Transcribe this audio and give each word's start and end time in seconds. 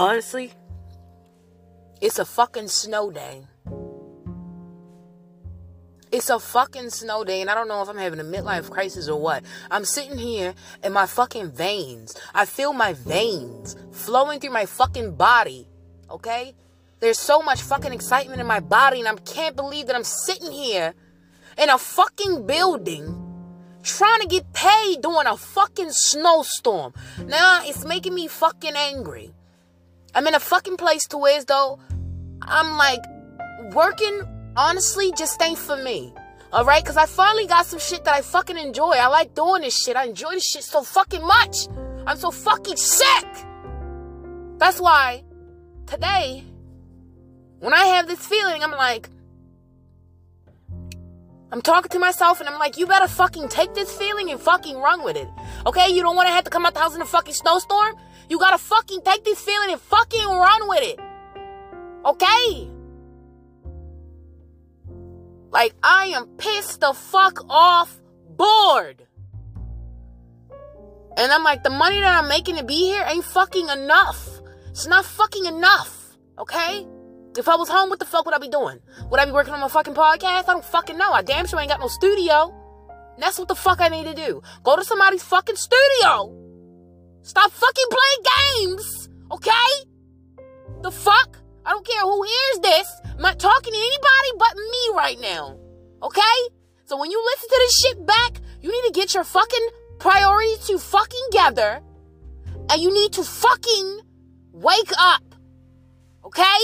Honestly, 0.00 0.50
it's 2.00 2.18
a 2.18 2.24
fucking 2.24 2.68
snow 2.68 3.10
day. 3.10 3.42
It's 6.10 6.30
a 6.30 6.38
fucking 6.38 6.88
snow 6.88 7.22
day, 7.22 7.42
and 7.42 7.50
I 7.50 7.54
don't 7.54 7.68
know 7.68 7.82
if 7.82 7.88
I'm 7.90 7.98
having 7.98 8.18
a 8.18 8.24
midlife 8.24 8.70
crisis 8.70 9.10
or 9.10 9.20
what. 9.20 9.44
I'm 9.70 9.84
sitting 9.84 10.16
here 10.16 10.54
in 10.82 10.94
my 10.94 11.04
fucking 11.04 11.50
veins. 11.50 12.18
I 12.32 12.46
feel 12.46 12.72
my 12.72 12.94
veins 12.94 13.76
flowing 13.92 14.40
through 14.40 14.52
my 14.52 14.64
fucking 14.64 15.16
body. 15.16 15.68
Okay? 16.10 16.54
There's 17.00 17.18
so 17.18 17.42
much 17.42 17.60
fucking 17.60 17.92
excitement 17.92 18.40
in 18.40 18.46
my 18.46 18.60
body, 18.60 19.00
and 19.00 19.08
I 19.08 19.16
can't 19.16 19.54
believe 19.54 19.86
that 19.88 19.96
I'm 19.96 20.02
sitting 20.02 20.50
here 20.50 20.94
in 21.58 21.68
a 21.68 21.76
fucking 21.76 22.46
building 22.46 23.04
trying 23.82 24.20
to 24.20 24.28
get 24.28 24.50
paid 24.54 25.02
during 25.02 25.26
a 25.26 25.36
fucking 25.36 25.90
snowstorm. 25.90 26.94
Now 27.26 27.60
it's 27.64 27.84
making 27.84 28.14
me 28.14 28.28
fucking 28.28 28.76
angry. 28.76 29.34
I'm 30.14 30.26
in 30.26 30.34
a 30.34 30.40
fucking 30.40 30.76
place 30.76 31.06
to 31.08 31.18
where 31.18 31.42
though 31.44 31.78
I'm 32.42 32.76
like 32.76 33.02
working 33.74 34.22
honestly 34.56 35.12
just 35.16 35.40
ain't 35.42 35.58
for 35.58 35.76
me. 35.76 36.12
Alright? 36.52 36.84
Cause 36.84 36.96
I 36.96 37.06
finally 37.06 37.46
got 37.46 37.66
some 37.66 37.78
shit 37.78 38.04
that 38.04 38.14
I 38.14 38.22
fucking 38.22 38.58
enjoy. 38.58 38.92
I 38.92 39.06
like 39.06 39.34
doing 39.34 39.62
this 39.62 39.76
shit. 39.76 39.96
I 39.96 40.04
enjoy 40.06 40.32
this 40.32 40.44
shit 40.44 40.64
so 40.64 40.82
fucking 40.82 41.24
much. 41.24 41.68
I'm 42.06 42.16
so 42.16 42.30
fucking 42.30 42.76
sick. 42.76 43.26
That's 44.58 44.80
why 44.80 45.22
today, 45.86 46.44
when 47.60 47.72
I 47.72 47.84
have 47.84 48.08
this 48.08 48.26
feeling, 48.26 48.62
I'm 48.62 48.72
like, 48.72 49.08
I'm 51.52 51.62
talking 51.62 51.90
to 51.90 51.98
myself 51.98 52.40
and 52.40 52.48
I'm 52.48 52.58
like, 52.58 52.78
you 52.78 52.86
better 52.86 53.08
fucking 53.08 53.48
take 53.48 53.74
this 53.74 53.92
feeling 53.92 54.30
and 54.30 54.40
fucking 54.40 54.76
run 54.76 55.02
with 55.02 55.16
it. 55.16 55.28
Okay? 55.66 55.90
You 55.90 56.02
don't 56.02 56.14
want 56.14 56.28
to 56.28 56.32
have 56.32 56.44
to 56.44 56.50
come 56.50 56.64
out 56.64 56.74
the 56.74 56.80
house 56.80 56.94
in 56.94 57.02
a 57.02 57.06
fucking 57.06 57.34
snowstorm? 57.34 57.96
You 58.28 58.38
gotta 58.38 58.58
fucking 58.58 59.02
take 59.02 59.24
this 59.24 59.40
feeling 59.40 59.72
and 59.72 59.80
fucking 59.80 60.26
run 60.26 60.68
with 60.68 60.82
it. 60.82 61.00
Okay? 62.04 62.70
Like, 65.50 65.74
I 65.82 66.06
am 66.06 66.26
pissed 66.38 66.80
the 66.80 66.92
fuck 66.92 67.44
off 67.48 68.00
bored. 68.28 69.02
And 71.16 71.32
I'm 71.32 71.42
like, 71.42 71.64
the 71.64 71.70
money 71.70 71.98
that 71.98 72.22
I'm 72.22 72.28
making 72.28 72.56
to 72.56 72.64
be 72.64 72.76
here 72.76 73.04
ain't 73.06 73.24
fucking 73.24 73.68
enough. 73.68 74.40
It's 74.68 74.86
not 74.86 75.04
fucking 75.04 75.46
enough. 75.46 76.16
Okay? 76.38 76.86
If 77.36 77.48
I 77.48 77.54
was 77.56 77.68
home, 77.68 77.90
what 77.90 77.98
the 77.98 78.04
fuck 78.04 78.24
would 78.26 78.34
I 78.34 78.38
be 78.38 78.48
doing? 78.48 78.80
Would 79.10 79.20
I 79.20 79.24
be 79.24 79.30
working 79.32 79.54
on 79.54 79.60
my 79.60 79.68
fucking 79.68 79.94
podcast? 79.94 80.48
I 80.48 80.52
don't 80.52 80.64
fucking 80.64 80.98
know. 80.98 81.12
I 81.12 81.22
damn 81.22 81.46
sure 81.46 81.60
ain't 81.60 81.70
got 81.70 81.80
no 81.80 81.88
studio. 81.88 82.54
That's 83.18 83.38
what 83.38 83.48
the 83.48 83.54
fuck 83.54 83.80
I 83.80 83.88
need 83.88 84.04
to 84.04 84.14
do. 84.14 84.42
Go 84.64 84.76
to 84.76 84.84
somebody's 84.84 85.22
fucking 85.22 85.56
studio. 85.56 86.34
Stop 87.22 87.52
fucking 87.52 87.84
playing 87.90 88.70
games. 88.72 89.08
Okay? 89.30 89.86
The 90.82 90.90
fuck? 90.90 91.38
I 91.64 91.70
don't 91.70 91.86
care 91.86 92.02
who 92.02 92.22
hears 92.22 92.58
this. 92.62 93.00
I'm 93.04 93.20
not 93.20 93.38
talking 93.38 93.72
to 93.72 93.78
anybody 93.78 94.30
but 94.38 94.56
me 94.56 94.96
right 94.96 95.20
now. 95.20 95.58
Okay? 96.02 96.20
So 96.86 96.98
when 96.98 97.10
you 97.10 97.22
listen 97.24 97.48
to 97.48 97.56
this 97.58 97.80
shit 97.80 98.06
back, 98.06 98.40
you 98.62 98.72
need 98.72 98.88
to 98.88 98.98
get 98.98 99.14
your 99.14 99.24
fucking 99.24 99.68
priorities 99.98 100.66
to 100.66 100.78
fucking 100.78 101.28
gather. 101.30 101.82
And 102.70 102.80
you 102.80 102.92
need 102.92 103.12
to 103.12 103.22
fucking 103.22 104.00
wake 104.52 104.92
up. 104.98 105.34
Okay? 106.24 106.58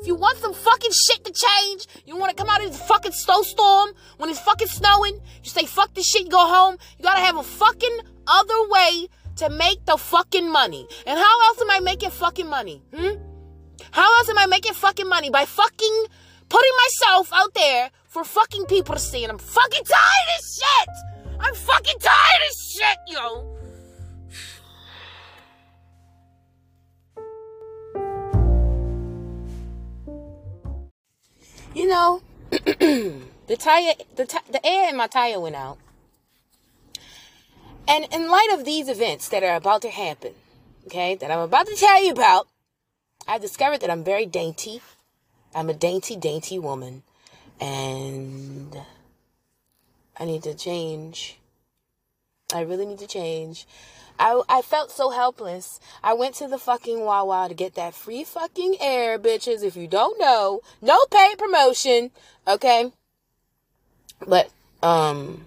If 0.00 0.06
you 0.06 0.14
want 0.14 0.38
some 0.38 0.54
fucking 0.54 0.90
shit 0.92 1.24
to 1.24 1.32
change, 1.32 1.86
you 2.04 2.16
want 2.16 2.36
to 2.36 2.36
come 2.36 2.50
out 2.50 2.62
of 2.64 2.70
this 2.70 2.80
fucking 2.82 3.12
snowstorm 3.12 3.90
when 4.18 4.30
it's 4.30 4.40
fucking 4.40 4.68
snowing, 4.68 5.20
you 5.42 5.50
say 5.50 5.66
fuck 5.66 5.94
this 5.94 6.06
shit, 6.06 6.28
go 6.28 6.38
home. 6.38 6.76
You 6.98 7.04
gotta 7.04 7.20
have 7.20 7.36
a 7.36 7.42
fucking 7.42 7.98
other 8.26 8.68
way 8.68 9.08
to 9.36 9.50
make 9.50 9.84
the 9.86 9.96
fucking 9.96 10.50
money. 10.50 10.86
And 11.06 11.18
how 11.18 11.48
else 11.48 11.60
am 11.60 11.70
I 11.70 11.80
making 11.80 12.10
fucking 12.10 12.48
money? 12.48 12.82
Hmm? 12.94 13.16
How 13.90 14.18
else 14.18 14.28
am 14.28 14.38
I 14.38 14.46
making 14.46 14.74
fucking 14.74 15.08
money? 15.08 15.30
By 15.30 15.44
fucking 15.44 16.06
putting 16.48 16.72
myself 16.84 17.30
out 17.32 17.54
there 17.54 17.90
for 18.06 18.24
fucking 18.24 18.66
people 18.66 18.94
to 18.94 19.00
see. 19.00 19.24
And 19.24 19.32
I'm 19.32 19.38
fucking 19.38 19.84
tired 19.84 20.28
of 20.38 20.44
shit! 20.44 21.40
I'm 21.40 21.54
fucking 21.54 21.98
tired 22.00 22.42
of 22.48 22.56
shit, 22.56 22.98
yo! 23.08 23.55
Know, 31.96 32.22
the 32.50 33.56
tire, 33.58 33.94
the, 34.16 34.26
t- 34.26 34.50
the 34.50 34.64
air 34.64 34.88
in 34.88 34.96
my 34.96 35.06
tire 35.06 35.40
went 35.40 35.56
out. 35.56 35.78
And 37.88 38.06
in 38.12 38.28
light 38.28 38.50
of 38.52 38.64
these 38.64 38.88
events 38.88 39.28
that 39.28 39.42
are 39.42 39.56
about 39.56 39.82
to 39.82 39.90
happen, 39.90 40.32
okay, 40.86 41.14
that 41.14 41.30
I'm 41.30 41.40
about 41.40 41.66
to 41.66 41.76
tell 41.76 42.02
you 42.02 42.12
about, 42.12 42.48
I 43.28 43.38
discovered 43.38 43.80
that 43.80 43.90
I'm 43.90 44.04
very 44.04 44.26
dainty. 44.26 44.82
I'm 45.54 45.70
a 45.70 45.74
dainty, 45.74 46.16
dainty 46.16 46.58
woman. 46.58 47.02
And 47.60 48.76
I 50.18 50.24
need 50.24 50.42
to 50.42 50.54
change. 50.54 51.38
I 52.54 52.60
really 52.62 52.86
need 52.86 52.98
to 52.98 53.06
change. 53.06 53.66
I, 54.18 54.42
I 54.48 54.62
felt 54.62 54.90
so 54.90 55.10
helpless. 55.10 55.80
I 56.02 56.14
went 56.14 56.34
to 56.36 56.48
the 56.48 56.58
fucking 56.58 57.00
Wawa 57.00 57.48
to 57.48 57.54
get 57.54 57.74
that 57.74 57.94
free 57.94 58.24
fucking 58.24 58.76
air, 58.80 59.18
bitches. 59.18 59.62
If 59.62 59.76
you 59.76 59.86
don't 59.86 60.18
know, 60.18 60.60
no 60.80 60.98
paid 61.10 61.38
promotion, 61.38 62.10
okay? 62.46 62.92
But, 64.26 64.50
um, 64.82 65.44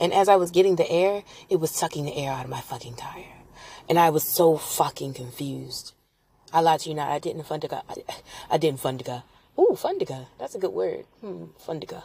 and 0.00 0.12
as 0.12 0.28
I 0.28 0.36
was 0.36 0.50
getting 0.50 0.76
the 0.76 0.90
air, 0.90 1.22
it 1.50 1.56
was 1.56 1.70
sucking 1.70 2.04
the 2.04 2.16
air 2.16 2.32
out 2.32 2.44
of 2.44 2.50
my 2.50 2.60
fucking 2.60 2.94
tire. 2.94 3.24
And 3.88 3.98
I 3.98 4.10
was 4.10 4.24
so 4.24 4.56
fucking 4.56 5.14
confused. 5.14 5.92
I 6.52 6.60
lied 6.60 6.80
to 6.80 6.88
you 6.88 6.94
not. 6.94 7.08
I 7.10 7.18
didn't 7.18 7.44
fundica. 7.44 7.82
I, 7.88 7.94
I 8.50 8.58
didn't 8.58 8.80
fundica. 8.80 9.22
Ooh, 9.58 9.72
fundica. 9.72 10.26
That's 10.38 10.54
a 10.54 10.58
good 10.58 10.72
word. 10.72 11.04
Hmm, 11.20 11.46
fundica. 11.66 12.04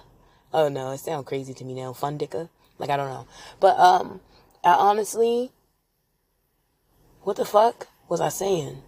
Oh 0.53 0.69
no, 0.69 0.91
it 0.91 0.99
sounds 0.99 1.27
crazy 1.27 1.53
to 1.53 1.63
me 1.63 1.73
now. 1.73 1.93
Fundica. 1.93 2.49
Like 2.77 2.89
I 2.89 2.97
don't 2.97 3.09
know. 3.09 3.27
But 3.59 3.77
um, 3.79 4.21
I 4.63 4.73
honestly 4.73 5.51
what 7.23 7.37
the 7.37 7.45
fuck 7.45 7.87
was 8.09 8.21
I 8.21 8.29
saying? 8.29 8.81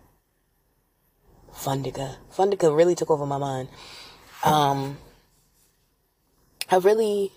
Fundica. 1.54 2.18
Fundica 2.34 2.76
really 2.76 2.96
took 2.96 3.10
over 3.10 3.26
my 3.26 3.38
mind. 3.38 3.70
Um, 4.44 4.98
I 6.70 6.78
really 6.78 7.32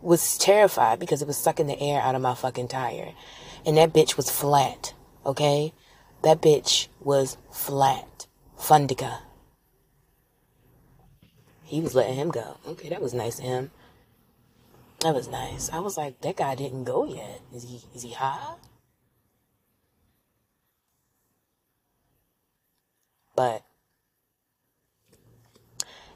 was 0.00 0.36
terrified 0.38 0.98
because 0.98 1.22
it 1.22 1.28
was 1.28 1.36
sucking 1.36 1.66
the 1.66 1.80
air 1.80 2.00
out 2.00 2.14
of 2.14 2.22
my 2.22 2.34
fucking 2.34 2.68
tire. 2.68 3.12
And 3.64 3.76
that 3.76 3.92
bitch 3.92 4.16
was 4.16 4.30
flat, 4.30 4.94
okay? 5.24 5.72
That 6.22 6.40
bitch 6.40 6.88
was 7.00 7.36
flat. 7.50 8.26
Fundica. 8.58 9.20
He 11.64 11.80
was 11.80 11.94
letting 11.94 12.14
him 12.14 12.30
go. 12.30 12.58
Okay, 12.66 12.88
that 12.88 13.02
was 13.02 13.12
nice 13.12 13.38
of 13.38 13.44
him. 13.44 13.70
That 15.00 15.14
was 15.14 15.28
nice. 15.28 15.70
I 15.70 15.80
was 15.80 15.96
like, 15.96 16.20
that 16.20 16.36
guy 16.36 16.54
didn't 16.54 16.84
go 16.84 17.04
yet. 17.04 17.40
Is 17.54 17.64
he 17.64 17.82
is 17.94 18.02
he 18.02 18.12
high? 18.12 18.54
But 23.36 23.62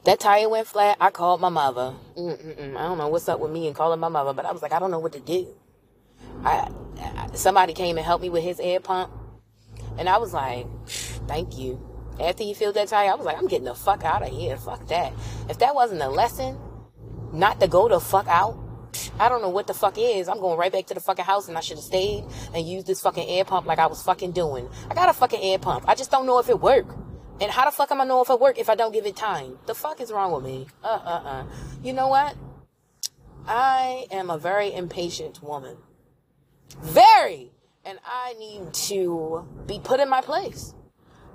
that 0.03 0.19
tire 0.19 0.49
went 0.49 0.67
flat. 0.67 0.97
I 0.99 1.11
called 1.11 1.39
my 1.39 1.49
mother. 1.49 1.93
Mm-mm-mm. 2.17 2.75
I 2.75 2.81
don't 2.83 2.97
know 2.97 3.07
what's 3.07 3.29
up 3.29 3.39
with 3.39 3.51
me 3.51 3.67
and 3.67 3.75
calling 3.75 3.99
my 3.99 4.09
mother, 4.09 4.33
but 4.33 4.45
I 4.45 4.51
was 4.51 4.61
like, 4.63 4.73
I 4.73 4.79
don't 4.79 4.91
know 4.91 4.99
what 4.99 5.13
to 5.13 5.19
do. 5.19 5.47
I, 6.43 6.71
I 6.99 7.29
somebody 7.35 7.73
came 7.73 7.97
and 7.97 8.05
helped 8.05 8.23
me 8.23 8.29
with 8.29 8.43
his 8.43 8.59
air 8.59 8.79
pump, 8.79 9.11
and 9.97 10.09
I 10.09 10.17
was 10.17 10.33
like, 10.33 10.65
thank 11.27 11.57
you. 11.57 11.79
After 12.19 12.43
he 12.43 12.53
filled 12.53 12.75
that 12.75 12.87
tire, 12.87 13.11
I 13.11 13.15
was 13.15 13.25
like, 13.25 13.37
I'm 13.37 13.47
getting 13.47 13.65
the 13.65 13.75
fuck 13.75 14.03
out 14.03 14.23
of 14.23 14.29
here. 14.29 14.57
Fuck 14.57 14.87
that. 14.87 15.13
If 15.49 15.59
that 15.59 15.75
wasn't 15.75 16.01
a 16.01 16.09
lesson, 16.09 16.57
not 17.31 17.59
to 17.59 17.67
go 17.67 17.87
the 17.87 17.99
fuck 17.99 18.27
out, 18.27 18.57
I 19.19 19.29
don't 19.29 19.41
know 19.41 19.49
what 19.49 19.67
the 19.67 19.73
fuck 19.73 19.97
is. 19.97 20.27
I'm 20.27 20.39
going 20.39 20.57
right 20.57 20.71
back 20.71 20.87
to 20.87 20.93
the 20.93 20.99
fucking 20.99 21.25
house 21.25 21.47
and 21.47 21.57
I 21.57 21.61
should 21.61 21.77
have 21.77 21.83
stayed 21.83 22.25
and 22.53 22.67
used 22.67 22.87
this 22.87 23.01
fucking 23.01 23.27
air 23.27 23.45
pump 23.45 23.65
like 23.65 23.79
I 23.79 23.87
was 23.87 24.03
fucking 24.03 24.33
doing. 24.33 24.69
I 24.89 24.93
got 24.93 25.09
a 25.09 25.13
fucking 25.13 25.41
air 25.41 25.57
pump. 25.57 25.85
I 25.87 25.95
just 25.95 26.11
don't 26.11 26.25
know 26.25 26.39
if 26.39 26.49
it 26.49 26.59
worked. 26.59 26.91
And 27.41 27.49
how 27.49 27.65
the 27.65 27.71
fuck 27.71 27.91
am 27.91 27.99
I 27.99 28.05
know 28.05 28.21
if 28.21 28.29
it 28.29 28.39
work 28.39 28.59
if 28.59 28.69
I 28.69 28.75
don't 28.75 28.93
give 28.93 29.07
it 29.07 29.15
time? 29.15 29.57
The 29.65 29.73
fuck 29.73 29.99
is 29.99 30.11
wrong 30.11 30.31
with 30.31 30.43
me? 30.43 30.67
Uh 30.83 30.99
uh 31.03 31.21
uh. 31.25 31.45
You 31.83 31.91
know 31.91 32.07
what? 32.07 32.35
I 33.47 34.05
am 34.11 34.29
a 34.29 34.37
very 34.37 34.71
impatient 34.71 35.41
woman. 35.41 35.77
Very! 36.81 37.51
And 37.83 37.97
I 38.05 38.33
need 38.33 38.73
to 38.73 39.47
be 39.65 39.79
put 39.83 39.99
in 39.99 40.07
my 40.07 40.21
place. 40.21 40.75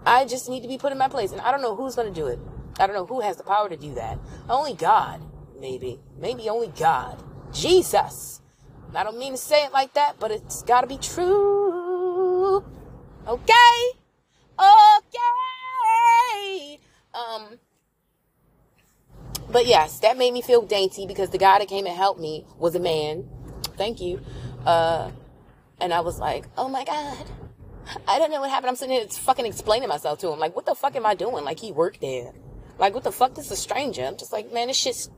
I 0.07 0.25
just 0.25 0.49
need 0.49 0.63
to 0.63 0.69
be 0.69 0.79
put 0.79 0.93
in 0.93 0.99
my 0.99 1.09
place. 1.09 1.33
And 1.33 1.41
I 1.41 1.51
don't 1.51 1.61
know 1.61 1.75
who's 1.75 1.97
going 1.97 2.07
to 2.07 2.15
do 2.15 2.29
it. 2.29 2.39
I 2.79 2.87
don't 2.87 2.95
know 2.95 3.07
who 3.07 3.21
has 3.21 3.37
the 3.37 3.43
power 3.43 3.69
to 3.69 3.77
do 3.77 3.95
that. 3.95 4.19
Only 4.49 4.75
God, 4.75 5.21
maybe. 5.59 5.99
Maybe 6.17 6.49
only 6.49 6.69
God. 6.79 7.21
Jesus. 7.53 8.41
I 8.95 9.03
don't 9.03 9.19
mean 9.19 9.33
to 9.33 9.39
say 9.39 9.65
it 9.65 9.73
like 9.73 9.95
that, 9.95 10.21
but 10.21 10.31
it's 10.31 10.63
got 10.63 10.83
to 10.83 10.87
be 10.87 10.99
true. 10.99 12.65
Okay. 13.27 13.99
Um, 17.17 17.59
but 19.51 19.67
yes, 19.67 20.01
that 20.01 20.19
made 20.19 20.33
me 20.33 20.43
feel 20.43 20.63
dainty 20.63 21.07
because 21.07 21.31
the 21.31 21.39
guy 21.39 21.59
that 21.59 21.69
came 21.69 21.87
and 21.87 21.97
helped 21.97 22.21
me 22.21 22.45
was 22.59 22.75
a 22.75 22.81
man. 22.81 23.29
Thank 23.77 24.01
you. 24.01 24.21
Uh, 24.65 25.11
and 25.81 25.95
I 25.95 26.01
was 26.01 26.19
like, 26.19 26.47
oh 26.59 26.69
my 26.69 26.85
God, 26.85 27.25
I 28.07 28.19
don't 28.19 28.31
know 28.31 28.41
what 28.41 28.51
happened. 28.51 28.71
I'm 28.71 28.77
sitting 28.77 28.97
here 28.97 29.07
fucking 29.07 29.47
explaining 29.47 29.89
myself 29.89 30.19
to 30.21 30.31
him. 30.31 30.39
Like, 30.39 30.57
what 30.57 30.67
the 30.67 30.75
fuck 30.75 30.97
am 30.97 31.07
I 31.07 31.15
doing? 31.15 31.45
Like, 31.45 31.61
he 31.61 31.73
worked 31.73 32.01
there. 32.01 32.33
Like, 32.79 32.95
what 32.95 33.05
the 33.05 33.13
fuck? 33.13 33.35
This 33.35 33.47
is 33.47 33.53
a 33.53 33.57
stranger. 33.57 34.05
I'm 34.05 34.17
just 34.17 34.33
like, 34.33 34.53
man, 34.53 34.67
this 34.69 34.77
shit's, 34.77 35.09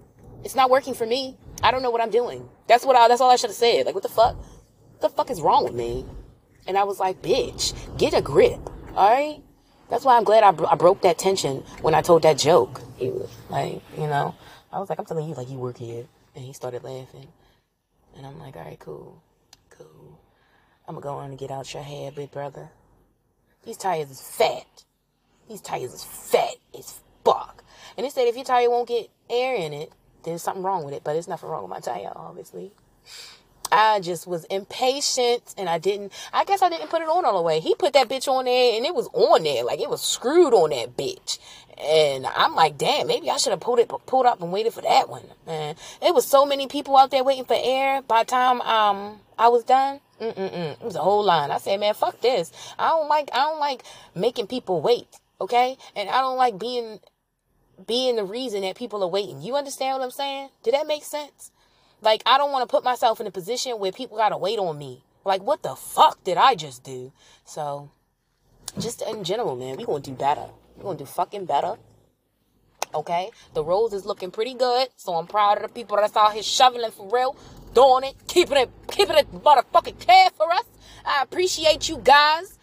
it's 0.45 0.55
not 0.55 0.71
working 0.71 0.95
for 0.95 1.07
me. 1.07 1.37
I 1.63 1.71
don't 1.71 1.83
know 1.83 1.91
what 1.91 2.01
I'm 2.01 2.11
doing. 2.11 2.49
That's 2.67 2.85
what 2.85 2.97
I, 2.97 3.09
that's 3.09 3.21
all 3.21 3.31
I 3.31 3.37
should 3.37 3.51
have 3.51 3.57
said. 3.57 3.87
Like, 3.87 3.95
what 3.95 4.03
the 4.03 4.09
fuck? 4.09 4.37
What 4.37 5.01
the 5.01 5.09
fuck 5.09 5.31
is 5.31 5.41
wrong 5.41 5.65
with 5.65 5.75
me? 5.75 6.05
And 6.67 6.77
I 6.77 6.85
was 6.85 7.01
like, 7.01 7.23
bitch, 7.23 7.75
get 7.99 8.15
a 8.15 8.21
grip. 8.21 8.61
All 8.95 9.11
right? 9.11 9.43
That's 9.91 10.05
why 10.05 10.17
I'm 10.17 10.25
glad 10.25 10.45
I, 10.45 10.65
I 10.71 10.75
broke 10.75 11.01
that 11.03 11.19
tension 11.19 11.65
when 11.81 11.95
I 11.95 12.03
told 12.03 12.23
that 12.23 12.39
joke. 12.39 12.81
Was 13.01 13.31
like, 13.49 13.81
you 13.97 14.07
know, 14.07 14.35
I 14.73 14.79
was 14.79 14.91
like, 14.91 14.99
I'm 14.99 15.07
telling 15.07 15.29
you, 15.29 15.35
like, 15.35 15.49
you 15.49 15.59
work 15.59 15.79
here. 15.79 16.05
And 16.35 16.45
he 16.45 16.53
started 16.53 16.85
laughing. 16.85 17.29
And 18.17 18.27
I'm 18.27 18.39
like, 18.39 18.57
all 18.57 18.65
right, 18.65 18.79
cool. 18.79 19.23
Cool. 19.71 20.21
I'm 20.87 20.95
gonna 20.95 21.05
go 21.05 21.15
on 21.15 21.31
and 21.31 21.39
get 21.39 21.51
out 21.51 21.73
your 21.73 21.83
hair, 21.83 22.11
big 22.11 22.31
brother. 22.31 22.71
These 23.65 23.77
tires 23.77 24.11
is 24.11 24.21
fat. 24.21 24.85
These 25.49 25.61
tires 25.61 25.93
is 25.95 26.05
fat 26.05 26.57
as 26.77 27.01
fuck. 27.25 27.65
And 27.97 28.05
they 28.05 28.11
said 28.11 28.27
if 28.29 28.37
your 28.37 28.45
tire 28.45 28.71
won't 28.71 28.89
get 28.89 29.11
air 29.31 29.55
in 29.55 29.73
it, 29.73 29.93
there's 30.25 30.43
something 30.43 30.63
wrong 30.63 30.85
with 30.85 30.95
it. 30.95 31.03
But 31.05 31.15
there's 31.15 31.29
nothing 31.29 31.49
wrong 31.49 31.63
with 31.63 31.71
my 31.71 31.81
tire, 31.81 32.13
obviously. 32.15 32.73
I 33.71 34.01
just 34.01 34.27
was 34.27 34.45
impatient 34.45 35.55
and 35.57 35.69
I 35.69 35.79
didn't, 35.79 36.13
I 36.33 36.45
guess 36.45 36.63
I 36.63 36.69
didn't 36.69 36.91
put 36.91 37.03
it 37.03 37.09
on 37.09 37.25
all 37.25 37.37
the 37.37 37.43
way. 37.43 37.61
He 37.61 37.75
put 37.75 37.93
that 37.93 38.09
bitch 38.09 38.29
on 38.29 38.45
there 38.47 38.77
and 38.77 38.87
it 38.87 38.95
was 38.95 39.09
on 39.13 39.43
there. 39.43 39.65
Like 39.65 39.81
it 39.81 39.91
was 39.91 40.03
screwed 40.03 40.55
on 40.55 40.71
that 40.71 40.97
bitch. 40.97 41.39
And 41.81 42.27
I'm 42.27 42.57
like, 42.57 42.77
damn, 42.77 43.07
maybe 43.07 43.31
I 43.31 43.37
should 43.37 43.53
have 43.53 43.61
pulled 43.61 43.79
it, 43.79 43.89
pulled 44.07 44.27
up 44.27 44.43
and 44.43 44.51
waited 44.51 44.75
for 44.75 44.81
that 44.83 45.09
one. 45.09 45.23
Man, 45.47 45.77
it 46.03 46.13
was 46.13 46.27
so 46.27 46.45
many 46.45 46.67
people 46.67 46.97
out 46.97 47.13
there 47.13 47.23
waiting 47.23 47.45
for 47.45 47.57
air. 47.57 48.03
By 48.03 48.25
the 48.25 48.31
time, 48.31 48.61
um, 48.63 49.21
I 49.39 49.49
was 49.49 49.63
done, 49.63 50.01
Mm-mm-mm. 50.21 50.73
It 50.73 50.83
was 50.83 50.97
a 50.97 51.01
whole 51.01 51.25
line. 51.25 51.51
I 51.51 51.59
said, 51.59 51.79
man, 51.79 51.95
fuck 51.95 52.21
this. 52.21 52.53
I 52.79 52.89
don't 52.89 53.09
like, 53.09 53.31
I 53.33 53.39
don't 53.39 53.61
like 53.61 53.85
making 54.15 54.49
people 54.49 54.81
wait. 54.81 55.07
Okay. 55.41 55.77
And 55.95 56.09
I 56.09 56.21
don't 56.21 56.37
like 56.37 56.59
being, 56.59 56.99
being 57.87 58.17
the 58.17 58.25
reason 58.25 58.63
that 58.63 58.77
people 58.77 59.03
are 59.05 59.09
waiting. 59.09 59.43
You 59.43 59.57
understand 59.57 59.99
what 59.99 60.05
I'm 60.05 60.11
saying? 60.11 60.49
Did 60.65 60.75
that 60.75 60.87
make 60.87 61.05
sense? 61.05 61.53
Like, 62.01 62.23
I 62.27 62.39
don't 62.39 62.53
want 62.53 62.69
to 62.69 62.71
put 62.71 62.85
myself 62.85 63.21
in 63.21 63.27
a 63.27 63.31
position 63.31 63.79
where 63.79 63.93
people 63.93 64.17
got 64.17 64.29
to 64.31 64.37
wait 64.37 64.59
on 64.59 64.79
me. 64.79 65.03
Like, 65.25 65.43
what 65.43 65.63
the 65.63 65.75
fuck 65.75 66.23
did 66.25 66.37
I 66.37 66.55
just 66.55 66.85
do? 66.85 67.13
So, 67.45 67.91
just 68.79 69.03
in 69.03 69.25
general, 69.25 69.57
man, 69.57 69.77
we 69.77 69.85
going 69.85 70.03
to 70.03 70.11
do 70.11 70.17
better. 70.17 70.47
we 70.77 70.83
going 70.83 70.97
to 70.97 71.05
do 71.05 71.11
fucking 71.11 71.47
better. 71.47 71.77
Okay? 72.95 73.31
The 73.55 73.65
rose 73.65 73.93
is 73.93 74.07
looking 74.07 74.31
pretty 74.31 74.55
good. 74.55 74.89
So, 74.97 75.15
I'm 75.15 75.27
proud 75.27 75.59
of 75.59 75.63
the 75.65 75.69
people 75.69 75.97
that's 75.97 76.17
out 76.17 76.33
here 76.33 76.43
shoveling 76.43 76.93
for 76.93 77.11
real. 77.13 77.37
Doing 77.75 78.05
it. 78.05 78.15
Keeping 78.29 78.57
it, 78.57 78.71
keeping 78.91 79.17
it 79.17 79.31
motherfucking 79.33 79.99
care 79.99 80.31
for 80.37 80.51
us. 80.53 80.65
I 81.05 81.23
appreciate 81.23 81.89
you 81.89 81.99
guys. 81.99 82.59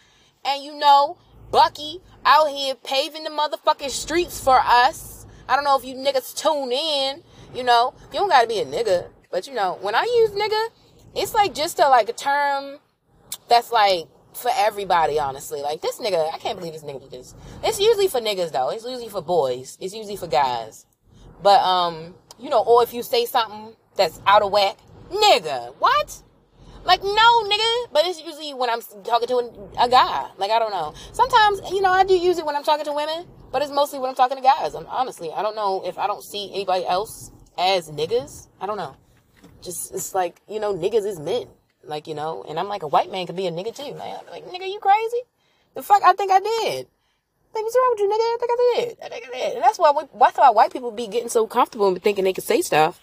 And 0.46 0.64
you 0.64 0.78
know, 0.78 1.18
Bucky 1.52 2.02
out 2.26 2.50
here 2.50 2.76
paving 2.76 3.24
the 3.24 3.30
motherfucking 3.30 3.90
streets 3.90 4.40
for 4.40 4.60
us. 4.60 5.26
I 5.48 5.56
don't 5.56 5.64
know 5.64 5.78
if 5.78 5.86
you 5.86 5.96
niggas 5.96 6.36
tune 6.36 6.72
in. 6.72 7.24
You 7.54 7.64
know, 7.64 7.94
you 8.12 8.20
don't 8.20 8.30
gotta 8.30 8.48
be 8.48 8.60
a 8.60 8.66
nigga 8.66 9.08
but 9.36 9.48
you 9.48 9.54
know, 9.54 9.78
when 9.82 9.96
I 9.96 10.04
use 10.04 10.30
nigga, 10.30 10.70
it's 11.14 11.34
like 11.34 11.54
just 11.54 11.78
a 11.80 11.90
like 11.90 12.08
a 12.08 12.14
term 12.14 12.80
that's 13.50 13.70
like 13.70 14.06
for 14.34 14.50
everybody, 14.56 15.20
honestly. 15.20 15.62
Like 15.62 15.82
this 15.82 16.00
nigga, 16.00 16.34
I 16.34 16.38
can't 16.38 16.58
believe 16.58 16.72
this 16.72 16.84
nigga 16.84 17.02
did 17.02 17.12
this. 17.12 17.36
It's 17.62 17.78
usually 17.78 18.08
for 18.08 18.22
niggas 18.22 18.54
though. 18.54 18.70
It's 18.70 18.86
usually 18.86 19.10
for 19.10 19.22
boys. 19.22 19.78
It's 19.82 19.94
usually 19.94 20.16
for 20.16 20.28
guys. 20.28 20.86
But 21.44 21.60
um, 21.60 22.16
you 22.40 22.50
know, 22.50 22.64
or 22.64 22.82
if 22.82 22.94
you 22.94 23.04
say 23.04 23.26
something 23.26 23.76
that's 23.98 24.22
out 24.26 24.42
of 24.42 24.54
whack, 24.54 24.78
nigga, 25.12 25.76
what? 25.80 26.24
Like 26.86 27.04
no, 27.04 27.44
nigga. 27.44 27.92
But 27.92 28.06
it's 28.06 28.24
usually 28.24 28.54
when 28.54 28.70
I'm 28.70 28.80
talking 29.04 29.28
to 29.28 29.36
a, 29.36 29.84
a 29.84 29.90
guy. 29.90 30.30
Like 30.38 30.52
I 30.52 30.60
don't 30.60 30.72
know. 30.72 30.94
Sometimes 31.12 31.60
you 31.72 31.82
know 31.82 31.92
I 31.92 32.06
do 32.06 32.18
use 32.18 32.38
it 32.38 32.46
when 32.46 32.56
I'm 32.56 32.64
talking 32.64 32.86
to 32.86 32.94
women, 32.94 33.28
but 33.52 33.62
it's 33.62 33.72
mostly 33.72 34.00
when 34.00 34.10
I'm 34.10 34.16
talking 34.16 34.38
to 34.38 34.44
guys. 34.44 34.76
I'm, 34.76 34.86
honestly, 34.86 35.34
I 35.34 35.42
don't 35.42 35.58
know 35.58 35.84
if 35.86 35.98
I 35.98 36.08
don't 36.08 36.24
see 36.24 36.52
anybody 36.54 36.86
else 36.88 37.32
as 37.58 37.92
niggas. 37.92 38.48
I 38.62 38.66
don't 38.66 38.78
know 38.78 38.96
just 39.66 39.94
it's 39.94 40.14
like 40.16 40.40
you 40.48 40.60
know 40.60 40.74
niggas 40.74 41.06
is 41.06 41.20
men. 41.20 41.48
Like 41.84 42.08
you 42.08 42.16
know 42.16 42.44
and 42.48 42.60
i'm 42.60 42.68
like 42.68 42.84
a 42.84 42.88
white 42.88 43.12
man 43.12 43.28
could 43.28 43.36
be 43.36 43.48
a 43.48 43.52
nigga 43.52 43.76
too 43.76 43.94
man. 43.96 44.20
Like 44.32 44.46
nigga 44.46 44.72
you 44.72 44.80
crazy? 44.80 45.22
The 45.74 45.84
fuck 45.84 46.02
i 46.04 46.14
think 46.14 46.32
i 46.32 46.40
did. 46.40 46.88
Like 47.54 47.64
what's 47.64 47.76
wrong 47.76 47.92
with 47.92 48.00
you 48.00 48.10
nigga? 48.10 48.20
I 48.20 48.38
think 48.40 48.52
i 48.52 48.58
did. 48.76 48.98
I 49.04 49.10
think 49.10 49.28
i 49.28 49.38
did. 49.38 49.54
And 49.56 49.64
that's 49.64 49.80
why 49.80 49.92
that's 50.20 50.38
why 50.38 50.50
white 50.50 50.74
people 50.74 50.92
be 50.92 51.08
getting 51.08 51.30
so 51.30 51.48
comfortable 51.48 51.88
and 51.88 52.02
thinking 52.02 52.24
they 52.24 52.34
can 52.34 52.44
say 52.44 52.62
stuff 52.62 53.00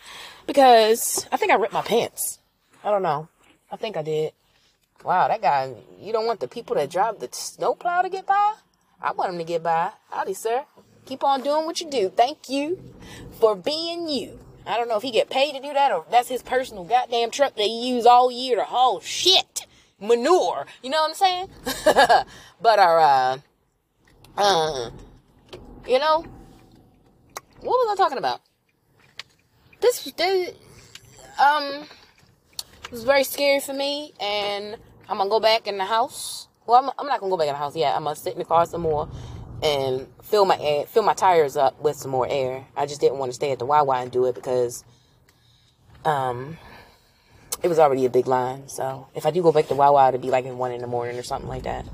because 0.47 1.27
i 1.31 1.37
think 1.37 1.53
i 1.53 1.57
ripped 1.57 1.73
my 1.73 1.83
pants. 1.83 2.39
I 2.85 2.91
don't 2.91 3.03
know. 3.03 3.29
I 3.71 3.77
think 3.77 3.97
i 3.97 4.03
did. 4.03 4.33
Wow 5.05 5.29
that 5.29 5.43
guy 5.43 5.75
you 6.01 6.13
don't 6.13 6.27
want 6.27 6.41
the 6.41 6.49
people 6.49 6.77
that 6.77 6.91
drive 6.91 7.21
the 7.21 7.29
snowplow 7.31 8.03
to 8.03 8.09
get 8.09 8.27
by? 8.27 8.55
I 9.01 9.13
want 9.13 9.31
them 9.31 9.39
to 9.39 9.45
get 9.45 9.63
by. 9.63 9.91
Howdy 10.11 10.35
sir. 10.35 10.65
Keep 11.07 11.25
on 11.25 11.43
doing 11.43 11.67
what 11.67 11.81
you 11.81 11.91
do. 11.91 12.09
Thank 12.09 12.49
you 12.49 12.95
for 13.41 13.57
being 13.57 14.09
you 14.09 14.39
I 14.67 14.77
don't 14.77 14.89
know 14.89 14.97
if 14.97 15.03
he 15.03 15.11
get 15.11 15.31
paid 15.31 15.55
to 15.55 15.61
do 15.61 15.73
that 15.73 15.93
or 15.93 16.05
that's 16.11 16.29
his 16.29 16.43
personal 16.43 16.85
goddamn 16.85 17.31
truck 17.31 17.57
that 17.57 17.63
he 17.63 17.89
use 17.89 18.07
all 18.07 18.31
year 18.31 18.57
to 18.57 18.65
haul 18.65 19.01
shit, 19.01 19.67
manure. 20.01 20.67
You 20.83 20.91
know 20.91 21.01
what 21.03 21.11
I'm 21.11 21.15
saying? 21.15 21.49
but 22.61 22.79
our, 22.79 23.01
uh, 23.01 23.39
uh, 24.37 24.91
you 25.87 25.99
know, 25.99 26.25
what 27.61 27.65
was 27.65 27.99
I 27.99 28.03
talking 28.03 28.19
about? 28.19 28.41
This, 29.81 30.13
this, 30.17 30.55
um, 31.41 31.87
it 32.85 32.93
was 32.93 33.05
very 33.05 33.25
scary 33.25 33.59
for 33.59 33.73
me, 33.73 34.13
and 34.21 34.77
I'm 35.09 35.19
gonna 35.19 35.29
go 35.29 35.41
back 35.41 35.67
in 35.67 35.77
the 35.77 35.85
house. 35.85 36.47
Well, 36.67 36.85
I'm, 36.85 36.91
I'm 36.99 37.07
not 37.07 37.19
gonna 37.19 37.31
go 37.31 37.37
back 37.37 37.49
in 37.49 37.55
the 37.55 37.59
house 37.59 37.75
yet. 37.75 37.97
I'm 37.97 38.05
gonna 38.05 38.15
sit 38.15 38.35
in 38.35 38.39
the 38.39 38.45
car 38.45 38.65
some 38.67 38.83
more 38.83 39.09
and 39.63 40.07
fill 40.33 40.47
my 40.47 40.59
air, 40.59 40.87
fill 40.87 41.03
my 41.03 41.13
tires 41.13 41.59
up 41.59 41.79
with 41.83 41.95
some 41.95 42.11
more 42.11 42.27
air. 42.27 42.65
I 42.75 42.87
just 42.87 43.03
didn't 43.03 43.19
want 43.19 43.29
to 43.29 43.35
stay 43.35 43.53
at 43.53 43.59
the 43.59 43.67
Wawa 43.67 44.01
and 44.01 44.11
do 44.11 44.25
it 44.25 44.35
because 44.35 44.83
um 46.07 46.57
it 47.63 47.69
was 47.69 47.79
already 47.79 48.07
a 48.07 48.11
big 48.11 48.27
line. 48.27 48.67
So 48.67 49.09
if 49.15 49.27
I 49.27 49.31
do 49.31 49.43
go 49.43 49.53
back 49.53 49.69
to 49.69 49.75
Wawa, 49.75 50.09
it'd 50.09 50.23
be 50.23 50.31
like 50.31 50.47
in 50.47 50.57
one 50.57 50.73
in 50.73 50.81
the 50.81 50.87
morning 50.87 51.19
or 51.19 51.23
something 51.23 51.51
like 51.51 51.65
that. 51.65 51.85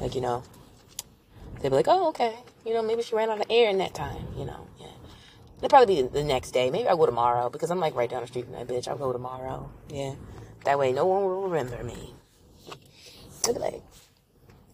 Like 0.00 0.14
you 0.14 0.20
know, 0.20 0.42
they'd 1.62 1.70
be 1.70 1.76
like, 1.76 1.88
"Oh, 1.88 2.08
okay, 2.08 2.34
you 2.66 2.74
know, 2.74 2.82
maybe 2.82 3.02
she 3.02 3.16
ran 3.16 3.30
out 3.30 3.40
of 3.40 3.46
air 3.48 3.70
in 3.70 3.78
that 3.78 3.94
time." 3.94 4.26
You 4.36 4.44
know, 4.44 4.66
yeah. 4.78 4.86
It'll 5.56 5.70
probably 5.70 6.02
be 6.02 6.08
the 6.08 6.22
next 6.22 6.50
day. 6.50 6.68
Maybe 6.68 6.88
I'll 6.88 6.98
go 6.98 7.06
tomorrow 7.06 7.48
because 7.48 7.70
I'm 7.70 7.80
like 7.80 7.94
right 7.94 8.10
down 8.10 8.20
the 8.20 8.26
street 8.26 8.44
from 8.44 8.52
that 8.52 8.68
bitch. 8.68 8.86
I'll 8.86 8.98
go 8.98 9.14
tomorrow. 9.14 9.70
Yeah, 9.88 10.14
that 10.64 10.78
way 10.78 10.92
no 10.92 11.06
one 11.06 11.22
will 11.22 11.48
remember 11.48 11.82
me. 11.82 12.12
Look 13.46 13.56
at 13.56 13.62
that. 13.62 13.80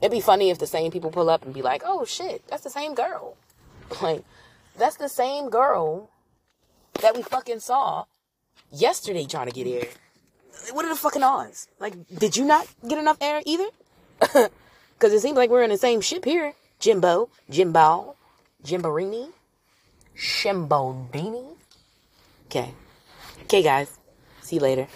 It'd 0.04 0.12
be 0.12 0.20
funny 0.20 0.50
if 0.50 0.58
the 0.58 0.66
same 0.66 0.92
people 0.92 1.10
pull 1.10 1.30
up 1.30 1.46
and 1.46 1.54
be 1.54 1.62
like, 1.62 1.80
"Oh 1.82 2.04
shit, 2.04 2.46
that's 2.46 2.62
the 2.62 2.68
same 2.68 2.94
girl." 2.94 3.38
Like, 4.02 4.22
that's 4.76 4.96
the 4.96 5.08
same 5.08 5.48
girl 5.48 6.10
that 7.00 7.16
we 7.16 7.22
fucking 7.22 7.60
saw 7.60 8.04
yesterday 8.70 9.24
trying 9.24 9.46
to 9.46 9.52
get 9.52 9.66
air. 9.66 9.88
What 10.74 10.84
are 10.84 10.90
the 10.90 11.00
fucking 11.06 11.22
odds? 11.22 11.68
Like, 11.80 11.94
did 12.14 12.36
you 12.36 12.44
not 12.44 12.66
get 12.86 12.98
enough 12.98 13.16
air 13.22 13.40
either? 13.46 13.68
Because 14.94 15.12
it 15.12 15.20
seems 15.20 15.36
like 15.36 15.50
we're 15.50 15.64
in 15.64 15.70
the 15.70 15.78
same 15.78 16.00
ship 16.00 16.24
here. 16.24 16.52
Jimbo, 16.78 17.28
Jimbo, 17.50 18.14
Jimbarini, 18.62 19.32
Shimbodini. 20.16 21.56
Okay. 22.46 22.72
Okay, 23.44 23.62
guys. 23.62 23.98
See 24.42 24.56
you 24.56 24.62
later. 24.62 24.86